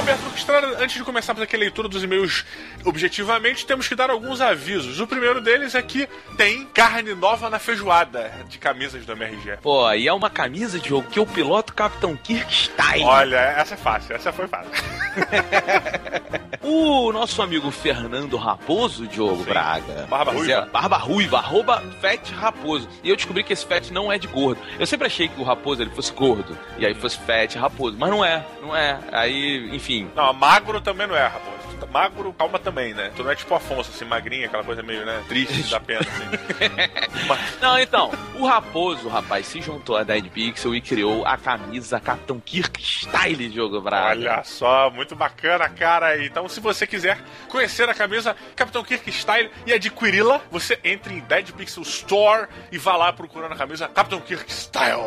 [0.02, 2.44] Roberto, antes de começarmos aqui a leitura dos e-mails
[2.84, 4.98] objetivamente, temos que dar alguns avisos.
[4.98, 9.58] O primeiro deles é que tem carne nova na feijoada de camisas do MRG.
[9.62, 13.04] Pô, e é uma camisa de jogo que eu piloto Capitão Kirk Style.
[13.04, 14.72] Olha, essa é fácil, essa foi fácil.
[16.64, 19.50] O nosso amigo Fernando Raposo, Diogo Sim.
[19.50, 20.06] Braga.
[20.08, 20.52] Barba Ruiva.
[20.52, 22.88] é, Barba Ruiva, arroba Fat Raposo.
[23.02, 24.60] E eu descobri que esse Fat não é de gordo.
[24.78, 26.56] Eu sempre achei que o Raposo ele fosse gordo.
[26.78, 27.96] E aí fosse Fat Raposo.
[27.98, 28.96] Mas não é, não é.
[29.10, 29.91] Aí, enfim.
[30.14, 31.62] Não, magro também não é, raposo.
[31.90, 33.10] Magro, calma também, né?
[33.14, 35.22] Tu não é tipo Afonso, assim, magrinha, aquela coisa meio, né?
[35.28, 36.24] Triste da pena, assim.
[37.28, 42.00] Mas- Não, então, o Raposo, rapaz, se juntou a Dead Pixel e criou a camisa
[42.00, 44.20] Capitão Kirk Style, Diogo Braga.
[44.20, 46.24] Olha só, muito bacana, cara.
[46.24, 51.20] Então, se você quiser conhecer a camisa Capitão Kirk Style e adquiri-la, você entre em
[51.20, 55.02] Dead Pixel Store e vá lá procurando a camisa Capitão Kirk Style.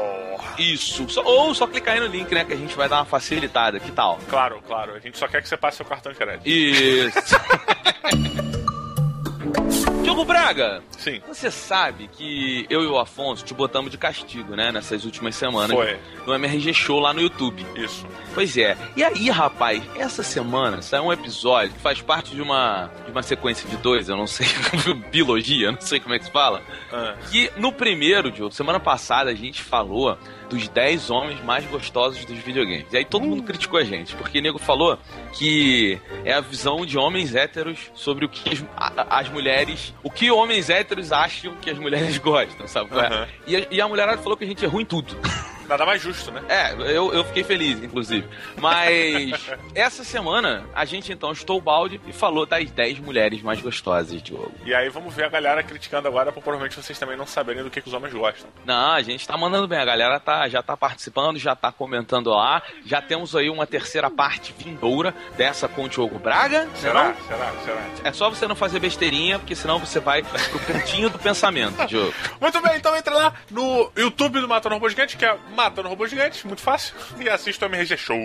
[0.58, 1.08] Isso.
[1.24, 2.43] Ou só clicar aí no link, né?
[2.45, 3.80] Que a gente vai dar uma facilitada.
[3.80, 4.19] Que tal?
[4.30, 4.74] Claro, claro.
[4.83, 6.47] A gente só quer que você passe seu cartão de crédito.
[6.47, 7.35] Isso.
[10.03, 11.21] Diogo Braga, Sim.
[11.27, 14.71] você sabe que eu e o Afonso te botamos de castigo, né?
[14.71, 15.71] Nessas últimas semanas.
[15.75, 15.97] Foi.
[16.25, 17.65] No MRG Show lá no YouTube.
[17.75, 18.05] Isso.
[18.33, 18.77] Pois é.
[18.95, 23.23] E aí, rapaz, essa semana saiu um episódio que faz parte de uma, de uma
[23.23, 24.47] sequência de dois, eu não sei,
[25.11, 26.61] biologia, não sei como é que se fala.
[26.91, 30.17] Ah, Que no primeiro, Diogo, semana passada a gente falou
[30.49, 32.86] dos 10 homens mais gostosos dos videogames.
[32.91, 34.97] E aí todo mundo criticou a gente, porque o nego falou
[35.34, 39.93] que é a visão de homens héteros sobre o que as, a- as mulheres.
[40.03, 42.89] O que homens héteros acham que as mulheres gostam, sabe?
[42.93, 43.27] Aham.
[43.47, 45.15] E, a, e a mulherada falou que a gente é ruim em tudo.
[45.67, 46.41] Nada mais justo, né?
[46.49, 48.28] É, eu, eu fiquei feliz, inclusive.
[48.58, 53.62] Mas essa semana a gente então estou o balde e falou das 10 mulheres mais
[53.62, 54.54] gostosas, Diogo.
[54.65, 57.69] E aí vamos ver a galera criticando agora, por provavelmente vocês também não saberem do
[57.69, 58.49] que, que os homens gostam.
[58.65, 62.30] Não, a gente tá mandando bem, a galera tá, já tá participando, já tá comentando
[62.30, 62.62] lá.
[62.86, 66.67] Já temos aí uma terceira parte vindoura dessa com o Diogo Braga.
[66.75, 67.06] Será?
[67.06, 67.28] Não?
[67.28, 67.54] Será?
[67.63, 67.86] Será?
[68.04, 72.13] É só você não fazer besteirinha, porque senão você vai pro cantinho do pensamento, Diogo.
[72.39, 76.05] Muito bem, então entra lá no YouTube do Matando Robô Gigante, que é Matando Robô
[76.05, 78.17] Gigante, muito fácil, e assista o MRG Show.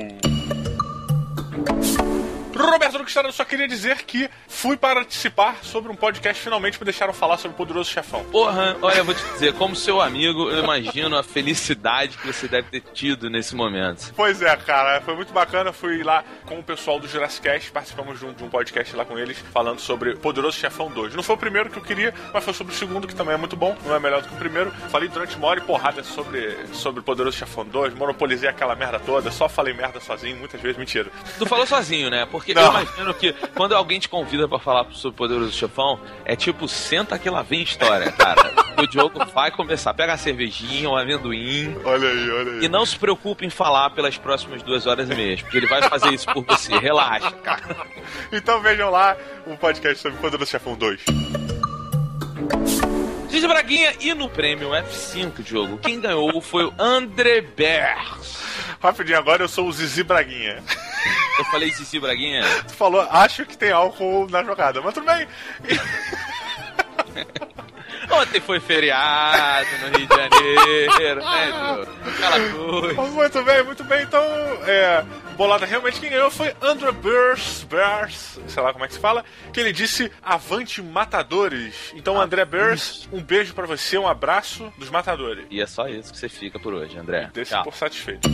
[2.66, 2.90] Roberto
[3.24, 7.54] eu só queria dizer que fui participar sobre um podcast, finalmente me deixaram falar sobre
[7.54, 8.24] o Poderoso Chefão.
[8.24, 12.48] Porra, olha, eu vou te dizer, como seu amigo, eu imagino a felicidade que você
[12.48, 14.12] deve ter tido nesse momento.
[14.14, 15.72] Pois é, cara, foi muito bacana.
[15.72, 19.04] Fui lá com o pessoal do Jurassic Cast, participamos de um, de um podcast lá
[19.04, 21.14] com eles, falando sobre Poderoso Chefão 2.
[21.14, 23.38] Não foi o primeiro que eu queria, mas foi sobre o segundo, que também é
[23.38, 24.70] muito bom, não é melhor do que o primeiro.
[24.90, 29.30] Falei durante uma hora e porrada sobre, sobre Poderoso Chefão 2, monopolizei aquela merda toda,
[29.30, 31.10] só falei merda sozinho, muitas vezes, mentira.
[31.38, 32.26] Tu falou sozinho, né?
[32.26, 32.62] Porque Não.
[32.62, 36.66] eu imagino que quando alguém te convida pra falar sobre o Poderoso Chefão, é tipo,
[36.68, 38.52] senta que lá vem história, cara.
[38.78, 41.76] o Diogo vai começar, pega a cervejinha, um amendoim.
[41.84, 42.64] Olha aí, olha aí.
[42.64, 45.82] E não se preocupe em falar pelas próximas duas horas e meia, porque ele vai
[45.82, 46.76] fazer isso por você.
[46.78, 47.76] Relaxa, cara.
[48.32, 51.00] Então vejam lá o podcast sobre Poderoso Chefão 2.
[53.28, 58.38] Gigi Braguinha e no prêmio F5, Diogo, quem ganhou foi o André Bers.
[58.82, 60.62] Rapidinho, agora eu sou o Zizi Braguinha.
[61.40, 62.42] Eu falei Zizi Braguinha?
[62.68, 65.26] Tu falou, acho que tem álcool na jogada, mas tudo bem.
[68.12, 71.86] Ontem foi feriado no Rio de Janeiro, né?
[72.06, 73.02] Aquela coisa.
[73.02, 74.02] Muito bem, muito bem.
[74.02, 74.22] Então,
[74.66, 75.02] é,
[75.36, 79.24] bolada realmente quem ganhou foi Andrew Burrs, Burrs, sei lá como é que se fala,
[79.52, 81.92] que ele disse Avante Matadores.
[81.94, 85.46] Então, André Burrs, um beijo pra você, um abraço dos Matadores.
[85.48, 87.30] E é só isso que você fica por hoje, André.
[87.44, 87.64] Tchau.
[87.64, 88.28] por satisfeito.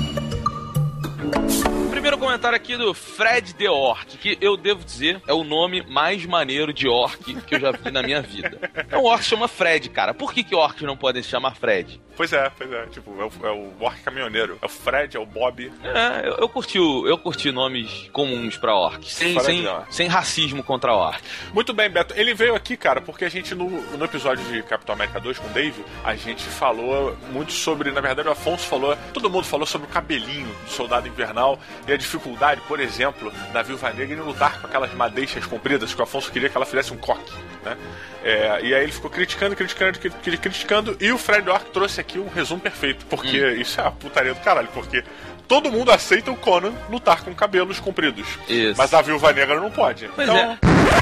[1.90, 6.24] Primeiro comentário aqui do Fred The Orc, que eu devo dizer é o nome mais
[6.26, 8.59] maneiro de orc que eu já vi na minha vida.
[8.90, 10.12] É um orc que chama Fred, cara.
[10.14, 12.00] Por que, que orcs não podem se chamar Fred?
[12.16, 12.87] Pois é, pois é.
[12.87, 14.59] Tipo, é o, é o Orc Caminhoneiro.
[14.62, 15.70] É o Fred, é o Bob.
[15.85, 20.62] É, eu, eu curti, o- eu curti nomes comuns pra orcs, sem, sem, sem racismo
[20.62, 21.20] contra orc.
[21.52, 22.14] Muito bem, Beto.
[22.16, 25.46] Ele veio aqui, cara, porque a gente, no, no episódio de Capitão América 2 com
[25.46, 27.90] o Dave, a gente falou muito sobre.
[27.90, 28.96] Na verdade, o Afonso falou.
[29.12, 33.62] Todo mundo falou sobre o cabelinho do soldado invernal e a dificuldade, por exemplo, da
[33.62, 36.92] Viúva Negra em lutar com aquelas madeixas compridas que o Afonso queria que ela fizesse
[36.92, 37.33] um coque,
[37.64, 37.77] né?
[38.25, 42.01] É, e aí ele ficou criticando, criticando, cri- cri- criticando, e o Fred Orc trouxe
[42.01, 45.05] aqui um resumo perfeito, porque isso é a putaria do caralho, porque.
[45.49, 48.27] Todo mundo aceita o Conan lutar com cabelos compridos.
[48.49, 48.75] Isso.
[48.77, 50.09] Mas a viúva negra não pode.
[50.09, 50.59] Pois então, é.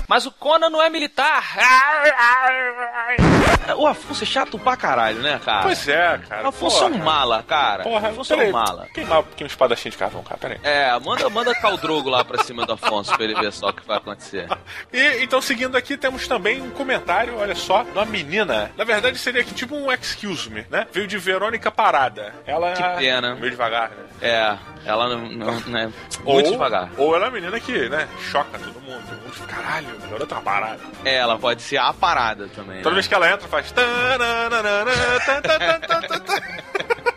[0.07, 1.43] Mas o Conan não é militar.
[3.79, 5.63] O Afonso é chato pra caralho, né, cara?
[5.63, 6.45] Pois é, cara.
[6.45, 7.83] O Afonso é um mala, cara.
[7.85, 8.87] Porra, Afonso é um mala.
[8.93, 10.59] Queimar um pouquinho de espadachim de carvão, cara, peraí.
[10.63, 13.87] É, manda, manda Caldrogo lá pra cima do Afonso pra ele ver só o que
[13.87, 14.49] vai acontecer.
[14.93, 18.71] E então, seguindo aqui, temos também um comentário, olha só, de uma menina.
[18.77, 20.87] Na verdade, seria aqui tipo um excuse me, né?
[20.93, 22.35] Veio de Verônica Parada.
[22.47, 22.73] Ela.
[22.73, 23.35] Que pena.
[23.37, 23.97] Meio devagar, né?
[24.21, 25.93] É, ela não, não né,
[26.25, 26.91] Ou, muito devagar.
[26.97, 29.03] ou ela é a menina que, né, choca todo mundo.
[29.09, 30.81] Todo mundo fica, caralho, garota parada.
[31.05, 32.79] É, ela pode ser a parada também.
[32.79, 32.95] Toda né?
[32.95, 33.73] vez que ela entra, faz.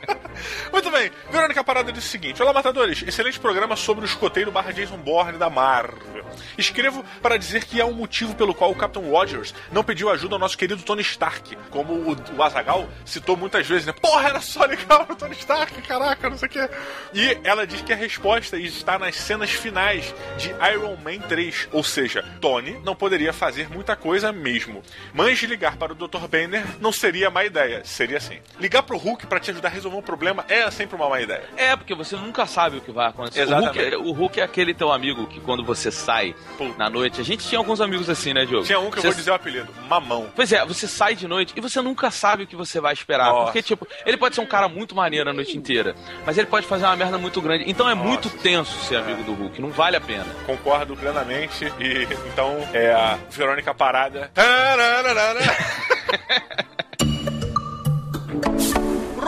[0.72, 4.72] Muito bem, Verônica Parada disse o seguinte: Olá, matadores, excelente programa sobre o escoteiro barra
[4.72, 6.26] Jason Bourne da Marvel.
[6.58, 10.36] Escrevo para dizer que há um motivo pelo qual o Captain Rogers não pediu ajuda
[10.36, 13.94] ao nosso querido Tony Stark, como o, o Azagal citou muitas vezes, né?
[13.94, 16.70] Porra, era só ligar o Tony Stark, caraca, não sei o quê.
[17.14, 21.84] E ela diz que a resposta está nas cenas finais de Iron Man 3, ou
[21.84, 24.84] seja, Tony não poderia fazer muita coisa mesmo.
[25.14, 26.28] Mas ligar para o Dr.
[26.28, 28.40] Banner não seria má ideia, seria sim.
[28.60, 31.44] Ligar pro Hulk para te ajudar a resolver um problema é sempre uma má ideia.
[31.56, 33.44] É, porque você nunca sabe o que vai acontecer.
[33.44, 33.94] O Hulk, Exatamente.
[33.94, 36.36] é- o Hulk é aquele teu amigo que quando você sai
[36.78, 37.22] na noite.
[37.22, 38.66] A gente tinha alguns amigos assim, né, Diogo?
[38.66, 40.30] Tinha um que eu Você- vou dizer o apelido, Mamão.
[40.36, 43.32] Pois é, você sai de noite e você nunca sabe o que você vai esperar.
[43.32, 43.46] Nossa.
[43.46, 46.66] Porque, tipo, ele pode ser um cara muito maneiro a noite inteira, mas ele pode
[46.68, 47.64] fazer uma merda muito grande.
[47.70, 50.26] Então é muito tenso ser amigo do Hulk, não vale a pena.
[50.46, 51.66] Concordo plenamente.
[51.80, 54.32] E então é a Verônica Parada.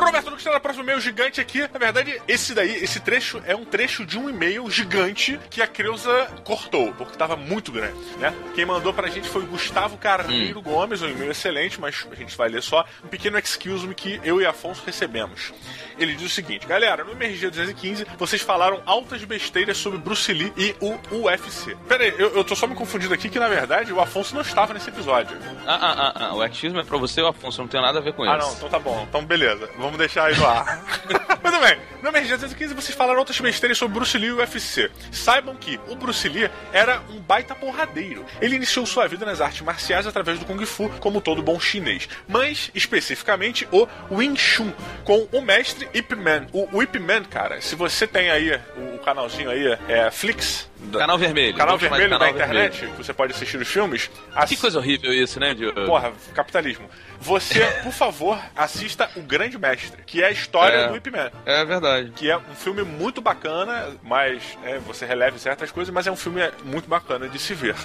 [0.05, 1.61] Roberto Lucas está na próxima e-mail gigante aqui.
[1.61, 5.67] Na verdade, esse daí, esse trecho é um trecho de um e-mail gigante que a
[5.67, 8.33] Creuza cortou, porque estava muito grande, né?
[8.55, 12.35] Quem mandou pra gente foi o Gustavo Carneiro Gomes, um e-mail excelente, mas a gente
[12.37, 15.53] vai ler só um pequeno excuse me que eu e Afonso recebemos.
[15.97, 20.53] Ele diz o seguinte: Galera, no MRG 215, vocês falaram altas besteiras sobre Bruce Lee
[20.57, 21.75] e o UFC.
[21.87, 24.41] Pera aí, eu, eu tô só me confundindo aqui que na verdade o Afonso não
[24.41, 25.37] estava nesse episódio.
[25.67, 28.01] Ah, ah, ah, ah, o achismo é pra você, o Afonso, não tem nada a
[28.01, 28.47] ver com Ah, isso.
[28.47, 29.05] não, então tá bom.
[29.09, 29.69] Então beleza.
[29.77, 30.83] Vamos deixar aí no ar.
[31.41, 31.79] Muito bem.
[32.01, 34.89] No MRG 215 vocês falaram outras besteiras sobre Bruce Lee e UFC.
[35.11, 38.25] Saibam que o Bruce Lee era um baita porradeiro.
[38.39, 42.07] Ele iniciou sua vida nas artes marciais através do Kung Fu, como todo bom chinês.
[42.27, 44.71] Mas, especificamente, o Wing Chun,
[45.03, 46.47] com o mestre Ip Man.
[46.53, 50.68] O, o Ip Man, cara, se você tem aí o, o canalzinho aí, é Flix...
[50.79, 51.55] da- Canal vermelho.
[51.55, 52.65] Canal vermelho da canal vermelho.
[52.67, 54.07] internet, que você pode assistir os filmes.
[54.07, 55.85] Que assi- coisa horrível isso, né, Diogo?
[55.85, 56.89] Porra, capitalismo.
[57.19, 60.87] Você, por favor, assista O Grande Mestre, que é a história É.
[60.87, 61.31] do Ip Man.
[61.45, 62.11] É verdade.
[62.15, 66.15] Que é um filme muito bacana, mas é, você releve certas coisas, mas é um
[66.15, 67.75] filme muito bacana de se ver.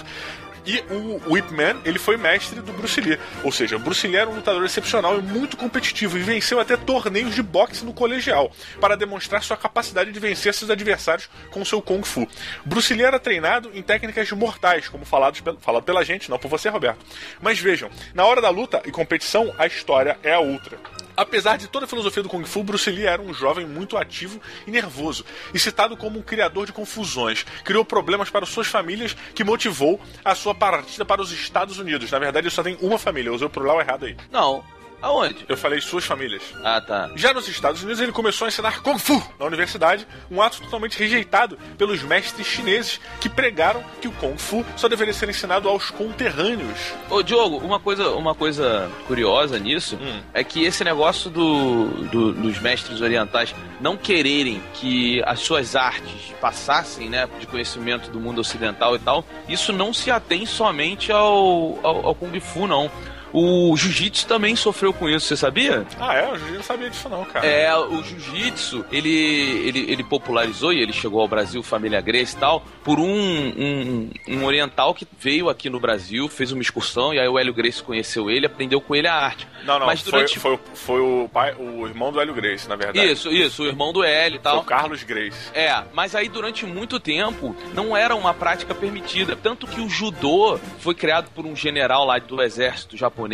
[0.65, 3.19] E o, Ip Man, ele foi mestre do Bruce Lee.
[3.43, 7.35] Ou seja, Bruce Lee era um lutador excepcional e muito competitivo e venceu até torneios
[7.35, 8.51] de boxe no colegial
[8.81, 12.27] para demonstrar sua capacidade de vencer seus adversários com seu Kung Fu.
[12.65, 16.47] Bruce Lee era treinado em técnicas mortais, como falados pel- falado pela gente, não por
[16.49, 17.05] você, Roberto.
[17.41, 20.77] Mas vejam, na hora da luta e competição, a história é a outra.
[21.15, 24.41] Apesar de toda a filosofia do Kung Fu, Bruce Lee era um jovem muito ativo
[24.67, 27.45] e nervoso, e citado como um criador de confusões.
[27.63, 32.11] Criou problemas para suas famílias, que motivou a sua partida para os Estados Unidos.
[32.11, 34.15] Na verdade, ele só tem uma família, eu usei o plural errado aí.
[34.31, 34.63] Não.
[35.05, 35.45] Aonde?
[35.47, 36.41] Eu falei suas famílias.
[36.63, 37.11] Ah, tá.
[37.15, 40.97] Já nos Estados Unidos, ele começou a ensinar Kung Fu na universidade, um ato totalmente
[40.97, 45.91] rejeitado pelos mestres chineses que pregaram que o Kung Fu só deveria ser ensinado aos
[45.91, 46.79] conterrâneos.
[47.07, 50.21] Ô, Diogo, uma coisa, uma coisa curiosa nisso Hum.
[50.33, 56.33] é que esse negócio do, do- dos mestres orientais não quererem que as suas artes
[56.41, 61.77] passassem, né, de conhecimento do mundo ocidental e tal, isso não se atém somente ao,
[61.83, 62.89] ao, ao Kung Fu, não.
[63.37, 65.85] O Jiu-Jitsu também sofreu com isso, você sabia?
[65.99, 66.29] Ah, é?
[66.31, 67.45] Eu não sabia disso não, cara.
[67.45, 72.39] É, o jiu-jitsu, ele, ele, ele popularizou e ele chegou ao Brasil, família Grace e
[72.39, 77.19] tal, por um, um, um oriental que veio aqui no Brasil, fez uma excursão, e
[77.19, 79.45] aí o Hélio Grace conheceu ele, aprendeu com ele a arte.
[79.65, 80.39] Não, não, Mas foi, durante...
[80.39, 83.11] foi, foi o pai, o irmão do Hélio Grace, na verdade.
[83.11, 84.59] Isso, isso, o irmão do Hélio e Foi tal.
[84.59, 85.49] o Carlos Grace.
[85.53, 89.35] É, mas aí durante muito tempo não era uma prática permitida.
[89.35, 93.24] Tanto que o judô foi criado por um general lá do exército japonês,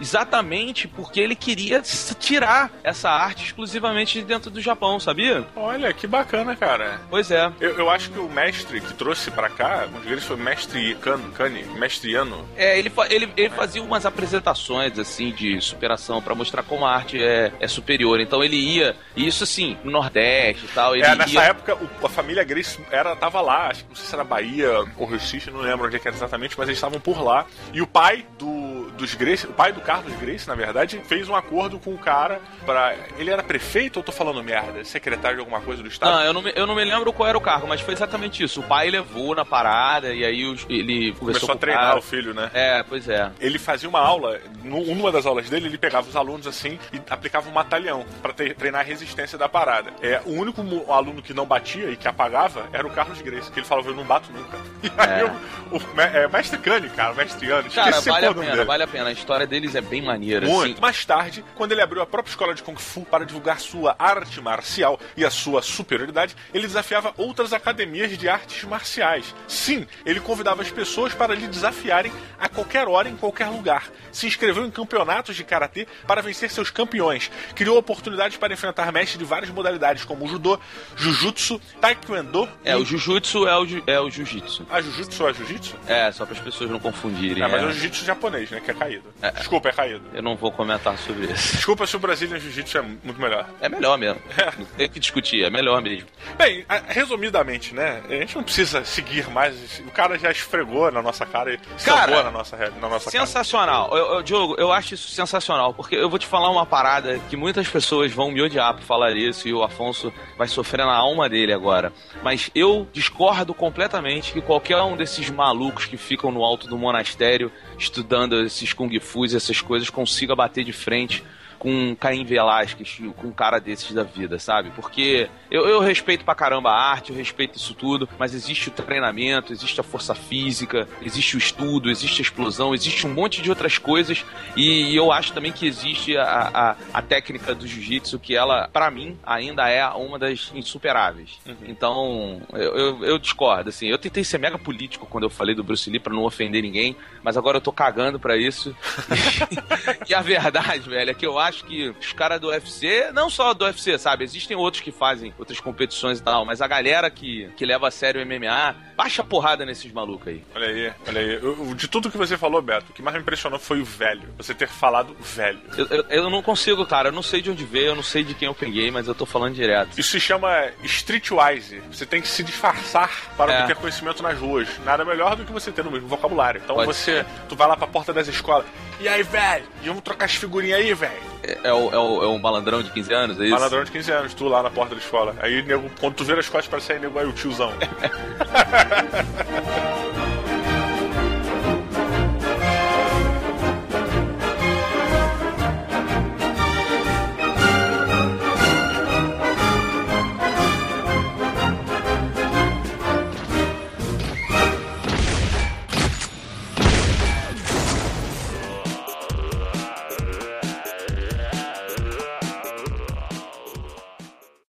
[0.00, 1.80] exatamente porque ele queria
[2.18, 5.46] tirar essa arte exclusivamente de dentro do Japão, sabia?
[5.56, 7.00] Olha, que bacana, cara.
[7.10, 7.50] Pois é.
[7.60, 10.94] Eu, eu acho que o mestre que trouxe pra cá, um deles foi o mestre
[10.96, 12.46] Kano, Kani, mestre Yano.
[12.56, 17.22] É, ele, ele, ele fazia umas apresentações assim de superação pra mostrar como a arte
[17.22, 18.20] é, é superior.
[18.20, 20.94] Então ele ia, e isso assim, no Nordeste e tal.
[20.94, 21.42] Ele É, nessa ia...
[21.42, 24.84] época o- a família Grace era, tava lá, acho que não sei se era Bahia
[24.96, 27.46] ou Recife, não lembro onde é que era exatamente, mas eles estavam por lá.
[27.72, 31.36] E o pai do, dos Grace, o pai do Carlos Grace, na verdade, fez um
[31.36, 32.94] acordo com o cara pra.
[33.18, 34.84] Ele era prefeito ou tô falando merda?
[34.84, 36.10] Secretário de alguma coisa do estado?
[36.16, 38.42] Não, eu não, me, eu não me lembro qual era o cargo, mas foi exatamente
[38.42, 38.60] isso.
[38.60, 41.98] O pai levou na parada e aí os- ele Começou com a treinar cara.
[41.98, 42.50] o filho, né?
[42.54, 43.30] É, pois é.
[43.40, 47.00] Ele fazia uma aula, nu- numa das aulas dele, ele pegava os alunos assim e
[47.10, 48.04] aplicava um matalhão
[48.36, 49.90] te- treinar a resistência da parada.
[50.02, 53.58] É, o único aluno que não batia e que apagava era o Carlos Grace, que
[53.60, 54.56] ele falava, eu não bato nunca.
[54.86, 55.24] E aí É.
[55.24, 58.64] o, o é, mestre Cane, cara, o mestre Ano, Cara, vale o a pena, dele.
[58.64, 59.08] vale a pena.
[59.10, 60.46] A história deles é bem maneira.
[60.46, 60.72] Muito.
[60.72, 60.80] Assim.
[60.80, 64.40] Mais tarde, quando ele abriu a própria escola de Kung Fu para divulgar sua arte
[64.40, 69.34] marcial e a sua superioridade, ele desafiava outras academias de artes marciais.
[69.48, 73.88] Sim, ele convidava as pessoas para lhe desafiarem a qualquer hora, em qualquer lugar.
[74.12, 77.30] Se inscreveu em campeonatos de karatê para vencer seus campeões.
[77.54, 80.58] Criou oportunidades para enfrentar mestres de várias modalidades, como judô,
[80.96, 82.48] jujutsu, taekwondo.
[82.64, 82.76] É, e...
[82.76, 84.66] o Jujutsu é o, ju- é o Jiu-Jitsu.
[84.70, 85.76] A jujutsu é jiu-jitsu?
[85.86, 87.42] É, só para as pessoas não confundirem.
[87.42, 87.68] É, mas é é.
[87.68, 88.60] o jiu-jitsu japonês, né?
[88.60, 89.04] Que é caído.
[89.36, 90.02] Desculpa, é caído.
[90.12, 91.56] Eu não vou comentar sobre isso.
[91.56, 93.48] Desculpa se o Brazilian Jiu-Jitsu é muito melhor.
[93.60, 94.20] É melhor mesmo.
[94.58, 96.06] Não tem que discutir, é melhor mesmo.
[96.36, 98.02] Bem, resumidamente, né?
[98.08, 99.82] A gente não precisa seguir mais.
[99.86, 103.26] O cara já esfregou na nossa cara e Cara, na nossa, na nossa cara.
[103.26, 103.96] Sensacional.
[103.96, 107.36] Eu, eu, Diogo, eu acho isso sensacional, porque eu vou te falar uma parada que
[107.36, 111.28] muitas pessoas vão me odiar por falar isso e o Afonso vai sofrer na alma
[111.28, 111.92] dele agora.
[112.22, 117.50] Mas eu discordo completamente que qualquer um desses malucos que ficam no alto do monastério
[117.78, 121.22] estudando esses kung fus essas coisas consiga bater de frente
[121.58, 124.70] com um Caim Velasquez, com um cara desses da vida, sabe?
[124.70, 128.72] Porque eu, eu respeito pra caramba a arte, eu respeito isso tudo, mas existe o
[128.72, 133.50] treinamento, existe a força física, existe o estudo, existe a explosão, existe um monte de
[133.50, 134.24] outras coisas
[134.56, 136.50] e eu acho também que existe a,
[136.92, 141.38] a, a técnica do jiu-jitsu que ela, pra mim, ainda é uma das insuperáveis.
[141.66, 143.86] Então, eu, eu, eu discordo, assim.
[143.86, 146.96] Eu tentei ser mega político quando eu falei do Bruce Lee pra não ofender ninguém,
[147.22, 148.74] mas agora eu tô cagando pra isso.
[150.08, 153.54] e a verdade, velho, é que eu acho que os caras do UFC, não só
[153.54, 154.24] do UFC, sabe?
[154.24, 157.90] Existem outros que fazem outras competições e tal, mas a galera que, que leva a
[157.90, 160.42] sério o MMA, baixa porrada nesses malucos aí.
[160.54, 161.34] Olha aí, olha aí.
[161.34, 164.22] Eu- de tudo que você falou, Beto, o que mais me impressionou foi o velho.
[164.38, 165.60] Você ter falado velho.
[165.76, 168.24] Eu, eu, eu não consigo, cara, eu não sei de onde veio, eu não sei
[168.24, 169.98] de quem eu peguei, mas eu tô falando direto.
[169.98, 170.48] Isso se chama
[170.82, 171.80] streetwise.
[171.90, 173.58] Você tem que se disfarçar para É.
[173.60, 174.68] obter conhecimento nas ruas.
[174.84, 176.60] Nada melhor do que você ter no mesmo vocabulário.
[176.64, 178.66] Então Pode você, tu vai lá pra porta das escolas.
[178.98, 179.64] E aí, velho?
[179.82, 181.20] E vamos trocar as figurinhas aí, velho?
[181.42, 183.52] É, é o, é, o, é um malandrão de 15 anos, é isso?
[183.52, 185.34] Malandrão de 15 anos, tu lá na porta da escola.
[185.38, 187.72] Aí, nego, quando tu vira as costas pra sair, nego, aí o tiozão.